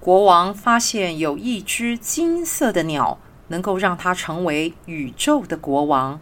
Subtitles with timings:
[0.00, 3.18] 国王发现有一只金色的鸟，
[3.48, 6.18] 能够让他成为宇宙的国王，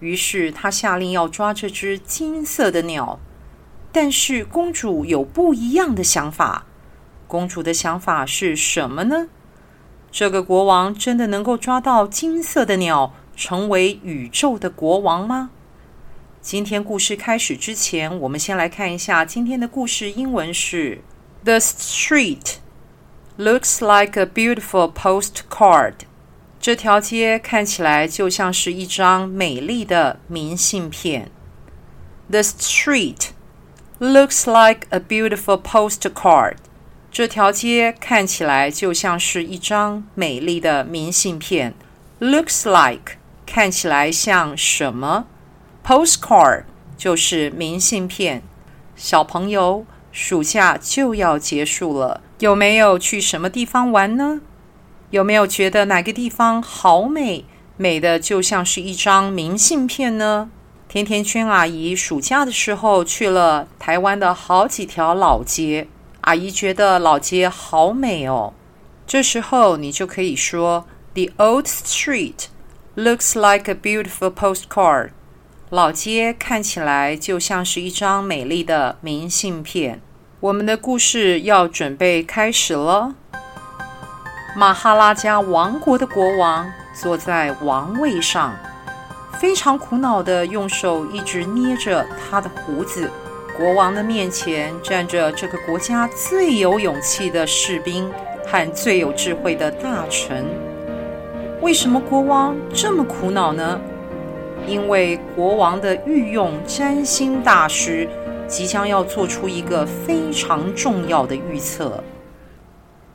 [0.00, 3.18] 于是他下令要抓这只金色的鸟。
[3.90, 6.66] 但是公主有不一样的想法。
[7.26, 9.28] 公主的想法是什么呢？
[10.10, 15.50] 这个国王真的能够抓到金色的鸟，成为宇宙的国王吗？
[16.42, 21.02] 今天故事开始之前，我们先来看一下今天的故事英文是
[21.42, 22.56] ：The street
[23.37, 25.93] looks like a beautiful postcard.
[26.59, 31.31] 这条街看起来就像是一张美丽的明信片。
[32.29, 33.29] The street
[33.99, 36.57] looks like a beautiful postcard。
[37.11, 41.73] 这条街看起来就像是一张美丽的明信片。
[42.19, 43.13] Looks like
[43.45, 45.25] 看起来像什么？
[45.83, 46.65] Postcard
[46.97, 48.43] 就是明信片。
[48.95, 54.40] 小朋友， 暑假就要结束了，有没有去什么地方玩呢？
[55.10, 57.44] 有没有觉得哪个地方好美，
[57.76, 60.50] 美的就像是一张明信片呢？
[60.86, 65.88] 甜甜圈阿姨暑假的时候去了台湾的好几条老街，
[66.20, 68.54] 阿姨觉得老街好美哦。
[69.04, 72.44] 这时候你就可以说：“The old street
[72.94, 75.10] looks like a beautiful postcard。”
[75.70, 80.00] 老街看起来就像是一张美丽的明信片。
[80.44, 83.14] 我们的故事要准备开始了。
[84.54, 88.54] 马哈拉加王国的国王坐在王位上，
[89.40, 93.10] 非常苦恼地用手一直捏着他的胡子。
[93.56, 98.12] 国王的面前站着这个国家最有勇气的士兵
[98.46, 100.44] 和最有智慧的大臣。
[101.62, 103.80] 为什么国王这么苦恼呢？
[104.66, 108.06] 因为国王的御用占星大师
[108.54, 112.04] 即将要做出一个非常重要的预测。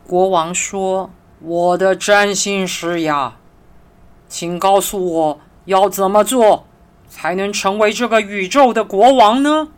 [0.05, 1.09] 国王说。
[1.41, 3.37] 我的占星师呀，
[4.27, 6.65] 请告诉我要怎么做
[7.07, 9.69] 才能成为这个宇宙的国王呢？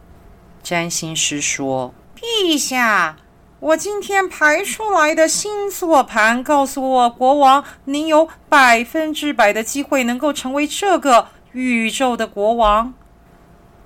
[0.63, 3.17] 占星师说：“陛下，
[3.59, 12.91] 我今天排出来的星座盘告诉我，国王您有百分之百的机会能够成为这个宇宙的国王。”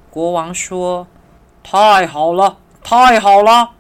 [0.10, 1.06] 国王说
[1.68, 3.72] ：“太好了，太好了。”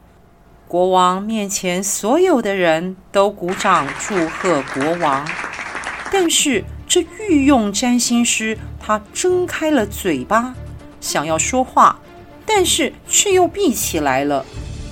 [0.67, 5.23] 国王面前，所有的人都鼓掌祝贺国王。
[6.11, 10.55] 但是，这御用占星师他睁开了嘴巴，
[10.99, 11.99] 想要说话，
[12.43, 14.43] 但是却又闭起来了。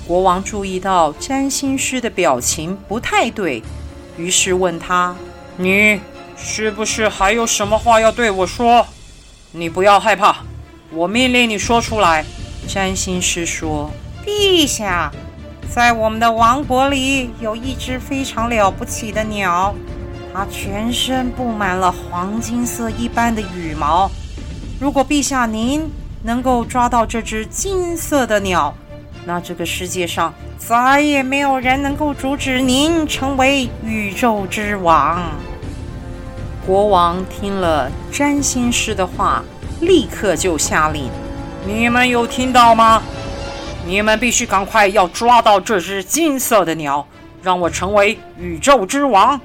[0.06, 3.60] 国王注意到占星师的表情不太对，
[4.16, 5.16] 于是问他
[5.58, 6.00] ：“你
[6.36, 8.86] 是不是还有什么话要对我说？
[9.50, 10.36] 你不要害怕，
[10.92, 12.24] 我命令你说出来。”
[12.66, 13.90] 占星师说
[14.24, 15.12] ：“陛下。”
[15.74, 19.74] 在我们的王国里，有一只非常了不起的鸟，
[20.32, 24.08] 它全身布满了黄金色一般的羽毛。
[24.78, 25.90] 如果陛下您
[26.22, 28.72] 能够抓到这只金色的鸟，
[29.24, 35.22] 那这个世界上再也没有人能够阻止您成为宇宙之王。
[36.64, 39.42] 国王听了占星师的话，
[39.80, 41.10] 立刻就下令
[41.66, 43.02] ：“你们有听到吗？”
[43.86, 47.06] 你们必须赶快要抓到这只金色的鸟，
[47.42, 49.38] 让我成为宇宙之王。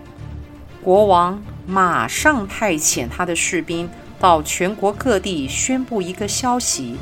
[0.81, 6.95] 国王马上派遣他的士兵到全国各地宣布一个消息：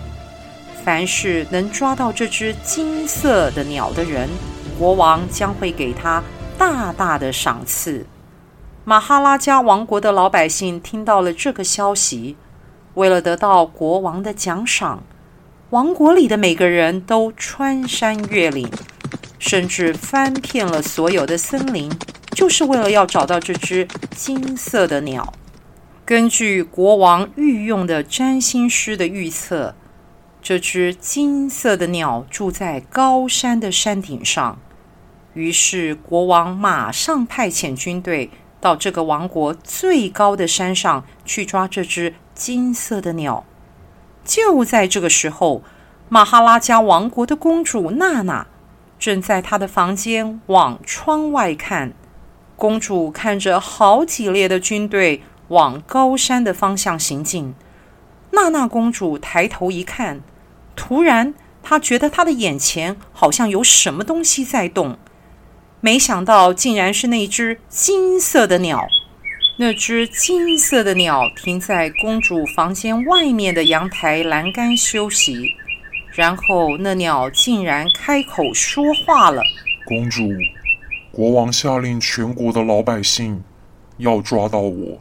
[0.84, 4.28] 凡是能抓到这只金色的鸟的人，
[4.80, 6.24] 国王将会给他
[6.58, 8.04] 大大的赏赐。
[8.84, 12.36] 马哈拉加王国的老百姓听到了这个消息，
[12.98, 15.04] 为了得到国王的奖赏。
[15.70, 18.68] 王国里的每个人都穿山越岭，
[19.38, 21.92] 甚至翻遍了所有的森林，
[22.32, 25.32] 就是为了要找到这只金色的鸟。
[26.04, 29.76] 根据国王御用的占星师的预测，
[30.42, 34.58] 这只金色的鸟住在高山的山顶上。
[35.36, 43.44] 于是，国王马上派遣军队到这个王国最高的山上去抓这只金色的鸟。
[44.24, 45.64] 就在这个时候，
[46.08, 48.46] 马哈拉加王国的公主娜娜
[49.00, 51.94] 正在她的房间往窗外看。
[52.56, 57.56] 公主看着好几列的军队往高山的方向行进。
[58.32, 60.22] 娜娜公主抬头一看，
[60.76, 61.34] 突然
[61.64, 64.98] 她觉得她的眼前好像有什么东西在动，
[65.82, 68.88] 没想到竟然是那只金色的鸟。
[69.60, 75.56] 那只金色的鸟停在公主房间外面的阳台栏杆休息，
[76.12, 79.42] 然后那鸟竟然开口说话了
[79.84, 80.30] ：“公主。”
[81.12, 83.44] 国王下令全国的老百姓
[83.98, 85.00] 要抓到我，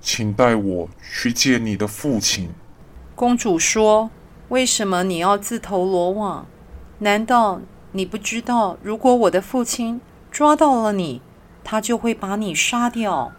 [0.00, 2.48] 请带我去见你的父亲。
[3.14, 4.10] 公主说
[4.48, 6.46] ：“为什么你要自投罗网？
[7.00, 7.60] 难道
[7.92, 10.00] 你不知道，如果我的父亲
[10.30, 11.20] 抓到了你，
[11.62, 13.32] 他就会把你杀掉？”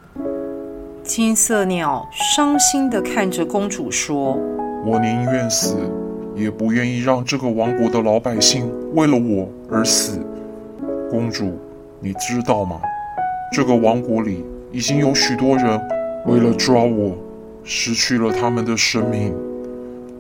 [1.04, 4.40] 金色鸟伤心地看着公主说
[4.88, 5.76] ：“我宁愿死，
[6.34, 10.20] 也不愿意让这个王国的老百姓为了我而死。”
[11.12, 11.52] 公主。
[12.00, 12.82] 你知道吗？
[13.54, 15.80] 这个王国里已经有许多人
[16.26, 17.16] 为了抓我，
[17.64, 19.34] 失去了他们的生命。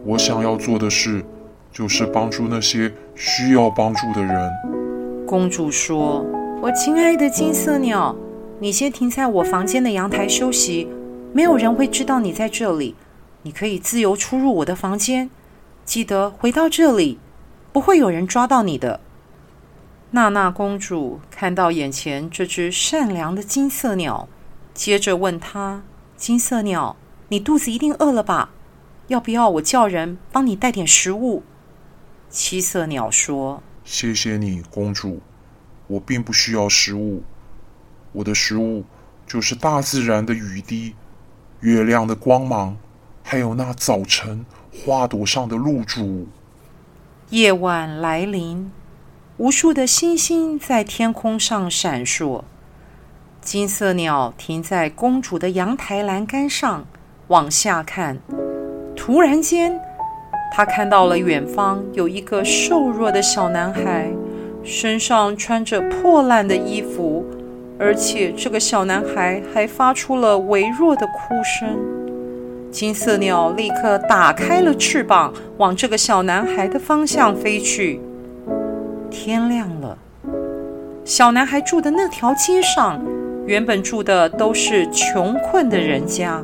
[0.05, 1.21] 我想要做的事，
[1.73, 4.49] 就是帮助那些需要帮助的人。
[5.27, 6.25] 公主说
[6.63, 8.15] ：“我亲爱的金色鸟，
[8.63, 10.87] 你先停在我房间的阳台休息，
[11.33, 12.95] 没有人会知道你在这里。
[13.41, 15.29] 你可以自由出入我的房间，
[15.83, 17.19] 记得回到这里，
[17.73, 19.01] 不会有人抓到你的。”
[20.11, 24.29] 娜娜公主看到眼前这只善良的金色鸟，
[24.73, 25.83] 接着问她
[26.15, 26.95] ：“金色鸟，
[27.27, 28.51] 你肚子一定饿了吧？
[29.07, 31.43] 要不要我叫人帮你带点食物？”
[32.31, 35.19] 七色鸟说：“谢谢你，公主，
[35.87, 37.23] 我并不需要食物，
[38.13, 38.85] 我的食物
[39.27, 40.95] 就是大自然的雨滴、
[41.59, 42.77] 月亮的光芒，
[43.21, 46.27] 还有那早晨花朵上的露珠。”
[47.29, 48.71] 夜晚来临。
[49.37, 52.43] 无数的星星在天空上闪烁，
[53.41, 56.85] 金色鸟停在公主的阳台栏杆上，
[57.29, 58.19] 往下看。
[58.95, 59.81] 突然间，
[60.53, 64.13] 他看到了远方有一个瘦弱的小男孩，
[64.63, 67.25] 身上穿着破烂的衣服，
[67.83, 71.77] 而且这个小男孩还发出了微弱的哭声。
[72.71, 77.99] 金色鸟立刻打开了翅膀，往这个小男孩的方向飞去。
[79.11, 79.97] 天亮了，
[81.03, 83.03] 小男孩住的那条街上，
[83.45, 86.41] 原本住的都是穷困的人家，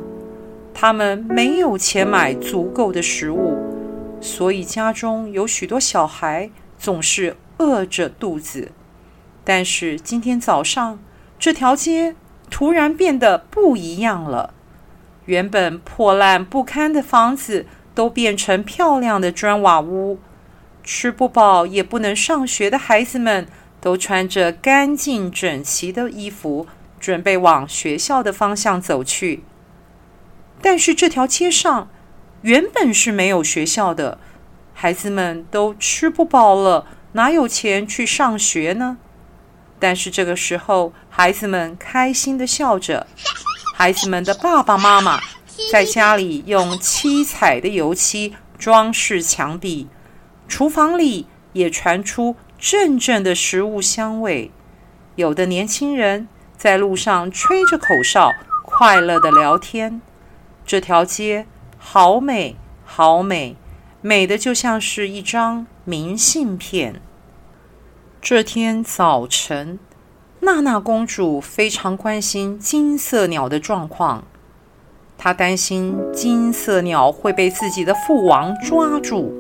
[0.74, 3.57] 他们没有钱买足够的食物，
[4.19, 8.74] 所以家中有许多小孩总是饿着肚子。
[9.45, 11.00] 但是今天早上，
[11.39, 12.15] 这条街
[12.50, 14.53] 突然变得不一样了，
[15.25, 17.65] 原本破烂不堪的房子
[17.95, 20.19] 都变成漂亮的砖瓦屋。
[20.83, 23.47] 吃不饱也不能上学的孩子们，
[23.80, 26.68] 都穿着干净整齐的衣服，
[27.00, 29.44] 准备往学校的方向走去。
[30.62, 31.89] 但是这条街上
[32.41, 34.18] 原本是没有学校的，
[34.74, 38.97] 孩子们都吃不饱了，哪有钱去上学呢？
[39.80, 43.08] 但是这个时候，孩子们开心地笑着，
[43.76, 45.20] 孩子们的爸爸妈妈
[45.72, 49.88] 在家里用七彩的油漆装饰墙壁。
[50.48, 54.51] 厨房里也传出阵阵的食物香味，
[55.15, 56.27] 有的年轻人
[56.58, 60.01] 在路上吹着口哨，快乐地聊天。
[60.65, 61.46] 这条街
[61.77, 63.56] 好美，好美，
[64.01, 67.01] 美得就像是一张明信片。
[68.22, 69.80] 这天早晨，
[70.42, 74.26] 娜娜公主非常关心金色鸟的状况，
[75.18, 79.34] 她担心金色鸟会被自己的父王抓住。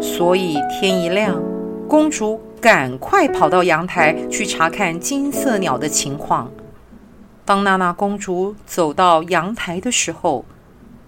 [0.00, 1.38] 所以天一亮，
[1.86, 6.50] 公主赶快跑到阳台去查看金色鸟的情况。
[7.44, 10.46] 当娜娜公主走到阳台的时候，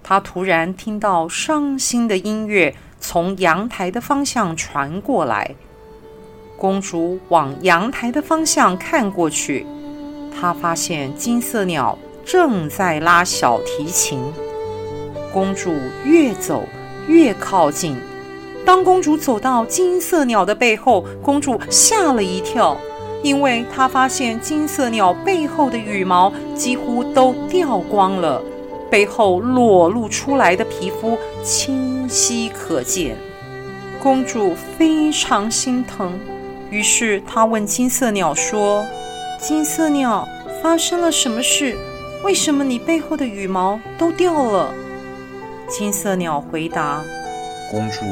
[0.02, 5.56] 她突然听到伤心的音乐从阳台的方向传过来。
[6.60, 9.66] 公主往阳台的方向看过去，
[10.30, 14.22] 她发现金色鸟正在拉小提琴。
[15.32, 15.72] 公主
[16.04, 16.62] 越走
[17.08, 17.96] 越靠近。
[18.62, 22.76] 当公主走到金色鸟的背后，公主吓了一跳，
[23.22, 28.42] 因为她发现金色鸟背后的羽毛几乎都掉光了，
[28.90, 33.16] 背后裸露出来的皮肤清晰可见。
[34.02, 36.12] 公主非常心疼，
[36.70, 38.84] 于是他问金色鸟说
[39.40, 40.26] ：“金色鸟，
[40.62, 41.76] 发生了什么事？
[42.24, 44.72] 为什么你背后的羽毛都掉了？”
[45.68, 47.02] 金色鸟回答
[47.70, 48.04] ：“公主。”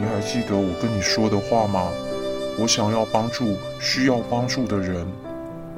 [0.00, 1.86] 你还记得我跟你说的话吗？
[2.58, 5.06] 我想要帮助需要帮助的人。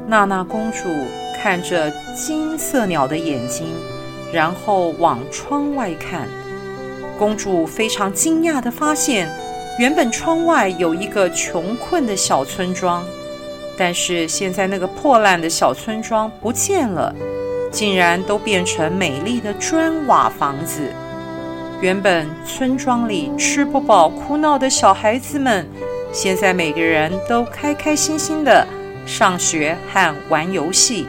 [0.06, 0.88] 娜娜公主
[1.42, 3.66] 看着金色鸟的眼睛，
[4.32, 6.28] 然后往窗外看。
[7.18, 9.28] 公主非常惊讶地发现，
[9.76, 13.04] 原本窗外有一个穷困的小村庄，
[13.76, 17.12] 但是现在那个破烂的小村庄不见了，
[17.72, 20.88] 竟然都变成美丽的砖瓦房子。
[21.80, 25.68] 原本村庄里吃不饱、哭闹的小孩子们，
[26.12, 28.64] 现在每个人都开开心心的
[29.04, 31.08] 上学和玩游戏。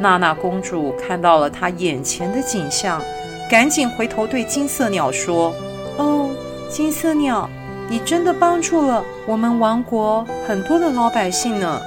[0.00, 3.00] 娜娜公主看到了她眼前的景象，
[3.48, 5.54] 赶紧回头对金色鸟说
[5.96, 6.28] ：“哦，
[6.68, 7.48] 金色鸟，
[7.88, 11.80] 你真的帮助了我们王国很多的老百姓呢。”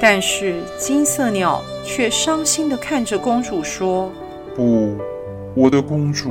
[0.00, 4.10] 但是金色鸟却伤心地看着公主说
[4.54, 4.96] ：“不，
[5.54, 6.30] 我的公主。”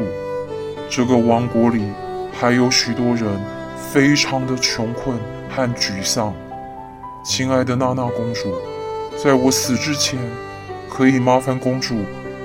[0.90, 1.84] 这个王国里
[2.32, 3.28] 还有许多人
[3.92, 5.18] 非常的穷困
[5.50, 6.34] 和沮丧。
[7.26, 8.54] 亲爱的娜娜公主，
[9.22, 10.18] 在我死之前，
[10.90, 11.96] 可以麻烦公主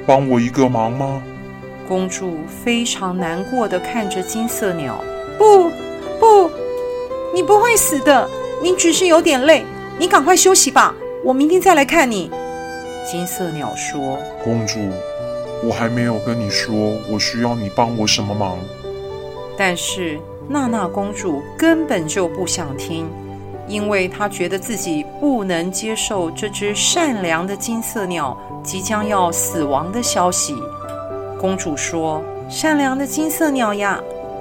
[0.05, 1.23] 帮我一个忙吗？
[1.87, 4.99] 公主非常难过的看着金色鸟。
[5.39, 5.71] 不，不，
[7.35, 8.29] 你不会死的，
[8.63, 9.65] 你只是有点累，
[9.99, 12.31] 你赶快休息吧，我明天再来看你。
[13.11, 14.79] 金色鸟说：“公主。”
[15.65, 16.75] 我还没有跟你说，
[17.09, 18.59] 我需要你帮我什么忙。
[19.57, 23.09] 但是娜娜公主根本就不想听，
[23.69, 30.57] 因为她觉得自己不能接受这只善良的金色鸟即将要死亡的消息。
[31.41, 32.21] 公主说
[32.51, 34.01] ：“善良的金色鸟呀，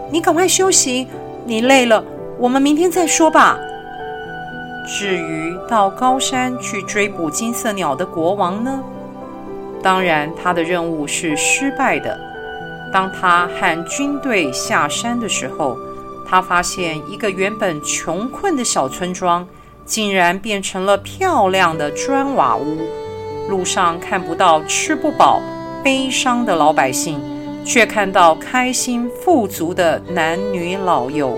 [0.10, 1.08] 你赶快休息，
[1.46, 2.04] 你累了，
[2.42, 3.60] 我们明天再说吧。”
[4.88, 8.84] 至于到高山去追捕金色鸟的国王呢？
[9.84, 12.20] 当然，他的任务是失败的。
[12.92, 15.78] 当他和军队下山的时候，
[16.28, 19.48] 他发现一个原本穷困的小村庄，
[19.86, 22.80] 竟然变成了漂亮的砖瓦屋。
[23.50, 25.40] 路上看不到吃不饱、
[25.84, 27.22] 悲伤的老百姓，
[27.64, 31.38] 却看到开心富足的男女老幼。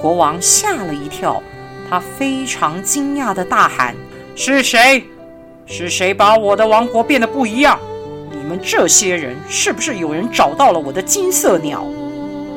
[0.00, 1.42] 国王吓了一跳，
[1.88, 3.94] 他非常惊讶地大喊
[4.36, 5.04] ：“是谁？”
[5.66, 7.78] 是谁把我的王国变得不一样？
[8.30, 11.84] 你们这些人是不是有人找到了我的金色鸟？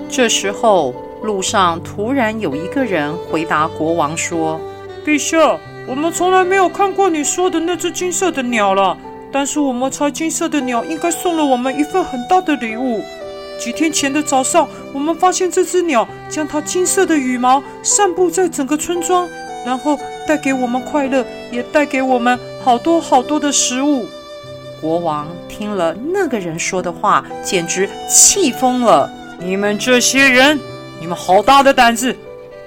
[0.08, 0.94] 这时候，
[1.24, 4.60] 路上突然有一个人回答国王说
[5.04, 8.96] ：“陛下，我们从来没有看过你说的那只金色的鸟了。
[9.32, 13.04] 但是我们猜金色的鸟应该送了我们一份很大的礼物。
[13.60, 19.28] 几天前的早上，我们发现这只鸟将它金色的羽毛散布在整个村庄，
[19.66, 24.06] 然后带给我们快乐，也带给我们。”好多好多的食物。
[24.82, 29.10] 国王听了那个人说的话，简直气疯了。
[29.40, 30.60] 你们这些人，
[31.00, 32.16] 你们好大的胆子！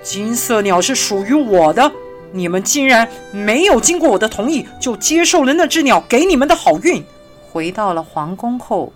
[0.03, 1.93] 金色鸟是属于我的，
[2.33, 7.05] 你们竟然没有经过我的同意就接受了那只鸟给你们的好运。
[7.53, 8.91] 回到了皇宫后，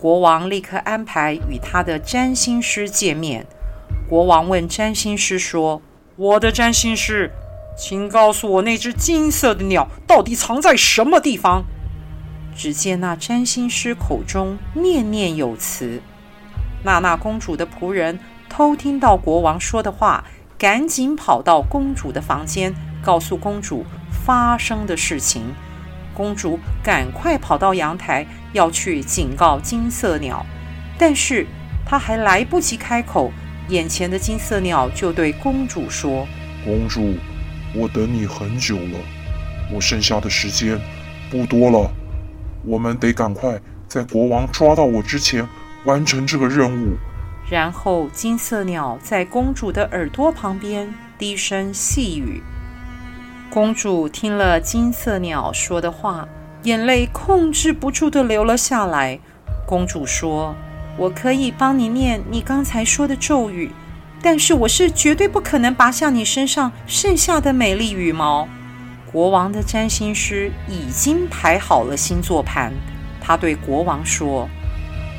[0.00, 3.46] 国王立刻安排与他的占星师见面。
[4.08, 5.82] 国王问占星师说
[6.16, 7.30] ：“我的占星师。”
[7.76, 11.64] 请告诉我，那只金色的鸟到底藏在什么地方？
[12.56, 16.00] 只见那占星师口中念念有词。
[16.82, 20.24] 娜娜公主的仆人偷听到国王说的话，
[20.58, 25.42] 赶紧跑到公主的房间，告诉公主发生的事情。
[26.20, 30.44] 公主赶快跑到阳台，要去警告金色鸟，
[30.98, 31.46] 但是
[31.86, 33.32] 她还来不及开口，
[33.68, 36.28] 眼前的金色鸟就对公主说
[36.62, 37.14] ：“公主。”
[37.74, 38.98] 我等你很久了，
[39.72, 40.78] 我剩下的时间
[41.30, 41.90] 不多了，
[42.66, 43.58] 我们得赶快
[43.88, 45.48] 在国王抓到我之前
[45.86, 46.98] 完成这个任务。
[47.48, 52.42] 然后，金色鸟在公主的耳朵旁边低声细语。
[53.50, 56.28] 公主听了金色鸟说的话，
[56.62, 59.18] 眼泪控制不住地流了下来。
[59.66, 60.54] 公主说
[60.96, 63.72] ：“我可以帮你念你刚才说的咒语。”
[64.22, 68.46] 但是我是绝对不可能拔下你身上剩下的美丽羽毛。
[69.10, 72.72] 国王的占星师已经排好了星座盘，
[73.20, 74.48] 他对国王说：“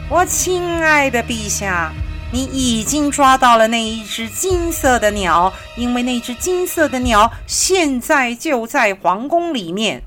[0.10, 1.92] 我亲爱的陛下，
[2.32, 10.04] 你已经抓到了那一只金色的鸟，因为那只金色的鸟现在就在皇宫里面。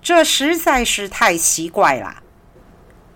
[0.00, 2.22] 这实在是太奇怪了。”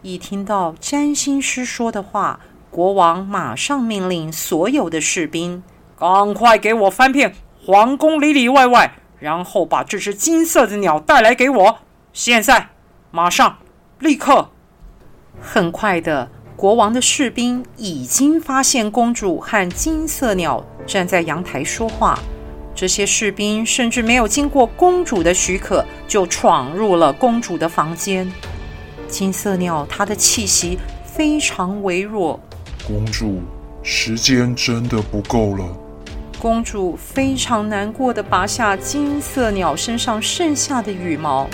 [0.03, 2.41] 一听到占星师说的话。
[2.71, 5.63] 国王马上命令所有的士兵，
[5.99, 7.35] 赶快给我翻遍
[7.65, 11.79] 皇宫里里外外，然后把这只金色的鸟带来给我。
[12.13, 12.69] 现在，
[13.11, 13.57] 马上，
[13.99, 14.51] 立刻！
[15.41, 22.19] 很快的，国王的士兵已经发现公主和金色鸟站在阳台说话。
[22.75, 28.29] 这些士兵甚至没有经过公主的许可，就闯入了公主的房间。
[29.07, 32.41] 金色鸟，它的气息非常微弱。
[32.85, 33.41] 公主，
[33.85, 35.65] 时间真的不够了。
[36.41, 41.49] 公主非常难过地拔下金色鸟身上剩下的羽毛，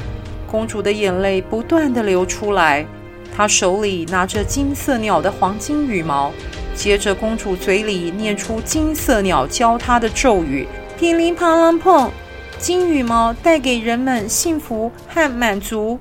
[0.50, 2.86] 公主的眼泪不断地流出来。
[3.36, 6.30] 她手里拿着金色鸟的黄金羽毛，
[6.74, 12.10] 接着公主嘴里念出金色鸟教她的咒语：“噼里啪啦碰，
[12.58, 15.98] 金羽毛带给人们幸福和满足。”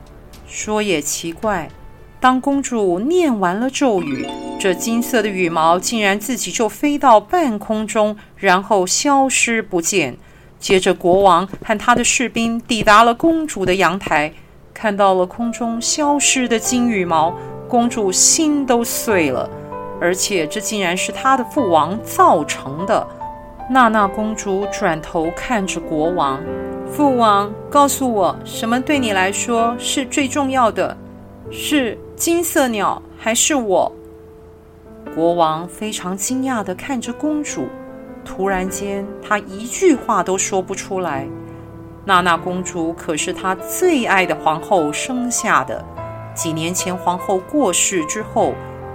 [0.47, 1.67] 说也奇怪。
[2.19, 4.25] 当公主念完了咒语，
[4.57, 10.15] 这金色的羽毛竟然自己就飞到半空中，然后消失不见。
[10.57, 14.31] 接着，国王和他的士兵抵达了公主的阳台，
[14.73, 17.33] 看到了空中消失的金羽毛，
[17.67, 19.49] 公主心都碎了。
[20.01, 23.05] 而且，这竟然是她的父王造成的。
[23.69, 26.41] 娜娜公主转头看着国王
[26.91, 30.97] ：“父王，告诉我，什么对你来说是最重要的？
[31.51, 33.91] 是？”金色鸟还是我？
[35.15, 37.67] 国王非常惊讶地看着公主，
[38.23, 41.27] 突然间，他一句话都说不出来。
[42.05, 45.83] 娜娜公主可是他最爱的皇后生下的。
[46.35, 48.53] 几年前皇后过世之后，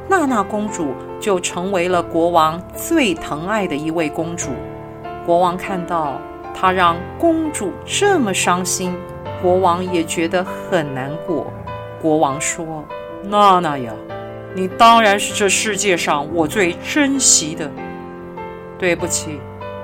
[0.09, 4.51] 娜娜公主就成为了国王最疼爱的一位公主。
[5.25, 6.21] 国王看到
[6.55, 8.95] 她让公主这么伤心，
[9.41, 11.53] 国王也觉得很难过。
[12.03, 12.85] 国王说。
[13.25, 13.93] 娜娜呀，
[14.55, 17.69] 你当然是这世界上我最珍惜的。
[18.79, 19.41] 对不起，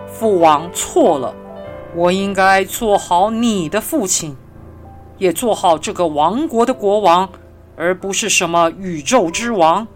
[0.07, 1.35] 父王错了，
[1.95, 4.37] 我应该做好你的父亲，
[5.19, 7.29] 也做好这个王国的国王，
[7.77, 9.87] 而不是什么宇宙之王。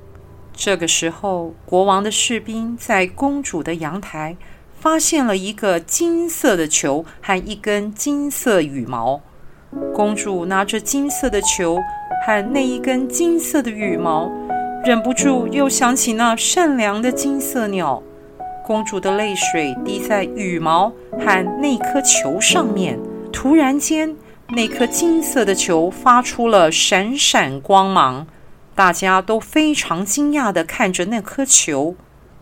[0.52, 4.36] 这个时候，国王的士兵在公主的阳台
[4.80, 9.20] 发现了一个金色的球和一根金色羽毛。
[9.94, 11.78] 公主拿着金色的球。
[12.26, 14.28] 和那一根金色的羽毛，
[14.84, 18.02] 忍不住又想起那善良的金色鸟。
[18.68, 23.00] 公主的泪水滴在羽毛和那颗球上面。
[23.32, 24.14] 突然间，
[24.48, 28.26] 那颗金色的球发出了闪闪光芒。
[28.74, 31.96] 大家都非常惊讶地看着那颗球。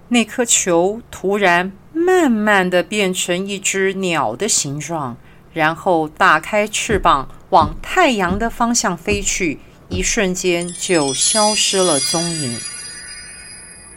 [0.09, 5.17] 那颗球突然慢慢地变成一只鸟的形状，
[5.53, 7.29] 然后打开翅膀。
[7.51, 12.59] 往太阳的方向飞去，一瞬间就消失了踪影。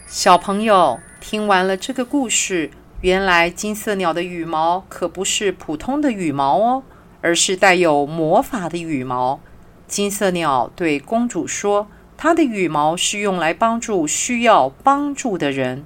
[0.08, 6.84] 小朋友听完了这个故事，原来金色鸟的羽毛可不是普通的羽毛哦，
[7.22, 9.40] 而是带有魔法的羽毛。
[9.88, 11.86] 金色鸟对公主说
[12.18, 15.86] ：“它的羽毛是用来帮助需要帮助的人，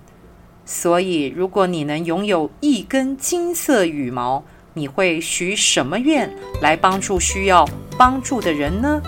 [0.64, 9.02] 所以如果你能拥有一根金色羽毛。”你会许什么愿来帮助需要帮助的人呢？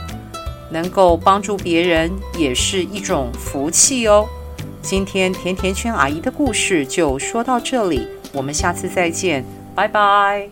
[0.70, 4.28] 能够帮助别人也是一种福气哦。
[4.86, 9.44] 今天甜甜圈阿姨的故事就说到这里，我们下次再见，
[9.74, 10.48] 拜拜。